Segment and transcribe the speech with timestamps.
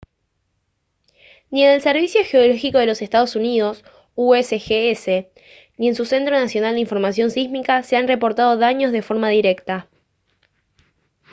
[1.51, 3.83] ni en el servicio geológico de los estados unidos
[4.15, 5.27] usgs
[5.77, 9.87] ni en su centro nacional de información sísmica se han reportado daños de forma directa